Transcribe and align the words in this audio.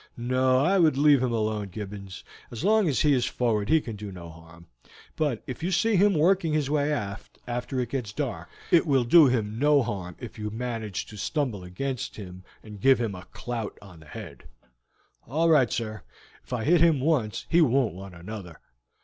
"No, 0.17 0.57
I 0.57 0.79
would 0.79 0.97
leave 0.97 1.21
him 1.21 1.31
alone, 1.31 1.67
Gibbons; 1.69 2.23
as 2.49 2.63
long 2.63 2.87
as 2.87 3.01
he 3.01 3.13
is 3.13 3.25
forward 3.27 3.69
he 3.69 3.79
can 3.79 3.95
do 3.95 4.11
no 4.11 4.31
harm; 4.31 4.65
but 5.15 5.43
if 5.45 5.61
you 5.61 5.71
see 5.71 5.95
him 5.95 6.15
working 6.15 6.53
his 6.53 6.71
way 6.71 6.91
aft, 6.91 7.37
after 7.45 7.79
it 7.79 7.89
gets 7.91 8.11
dark, 8.11 8.49
it 8.71 8.87
will 8.87 9.03
do 9.03 9.27
him 9.27 9.59
no 9.59 9.83
harm 9.83 10.15
if 10.19 10.39
you 10.39 10.49
manage 10.49 11.05
to 11.05 11.17
stumble 11.17 11.63
against 11.63 12.15
him 12.15 12.43
and 12.63 12.81
give 12.81 12.99
him 12.99 13.13
a 13.13 13.25
clout 13.25 13.77
on 13.79 13.99
the 13.99 14.07
head." 14.07 14.45
"All 15.27 15.49
right, 15.49 15.71
sir; 15.71 16.01
if 16.43 16.51
I 16.51 16.63
hit 16.63 16.81
him 16.81 16.99
once 16.99 17.45
he 17.47 17.61
won't 17.61 17.93
want 17.93 18.15
another. 18.15 18.59